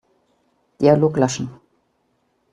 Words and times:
Dialog 0.81 1.13
löschen. 1.21 1.47